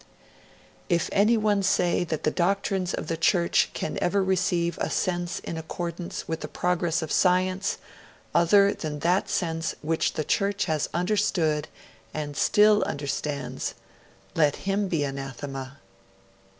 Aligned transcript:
'If 0.89 1.09
anyone 1.11 1.61
says 1.61 2.07
that 2.07 2.23
the 2.23 2.31
doctrines 2.31 2.91
of 2.95 3.05
the 3.05 3.15
Church 3.17 3.69
can 3.75 3.99
ever 4.01 4.23
receive 4.23 4.79
a 4.79 4.89
sense 4.89 5.37
in 5.41 5.57
accordance 5.59 6.27
with 6.27 6.39
the 6.39 6.47
progress 6.47 7.03
of 7.03 7.11
science, 7.11 7.77
other 8.33 8.73
than 8.73 8.97
that 9.01 9.29
sense 9.29 9.75
which 9.83 10.13
the 10.13 10.23
Church 10.23 10.65
has 10.65 10.89
understood 10.91 11.67
and 12.15 12.35
still 12.35 12.81
understands, 12.85 13.75
let 14.33 14.55
him 14.65 14.87
be 14.87 15.03
anathema.' 15.03 15.77